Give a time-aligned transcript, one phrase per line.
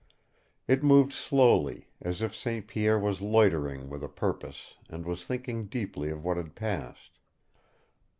[0.67, 2.65] It moved slowly, as if St.
[2.67, 7.19] Pierre was loitering with a purpose and was thinking deeply of what had passed.